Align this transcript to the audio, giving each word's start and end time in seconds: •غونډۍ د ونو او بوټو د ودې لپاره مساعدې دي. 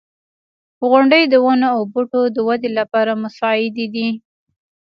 •غونډۍ 0.89 1.23
د 1.29 1.35
ونو 1.45 1.67
او 1.75 1.81
بوټو 1.91 2.21
د 2.35 2.37
ودې 2.47 2.69
لپاره 2.79 3.11
مساعدې 3.23 3.85
دي. 3.95 4.07